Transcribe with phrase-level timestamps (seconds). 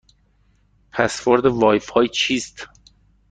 [0.91, 2.67] پسورد وای فای چیست؟